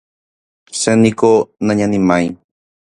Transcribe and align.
Chéniko 0.79 1.31
nañanimái. 1.65 2.25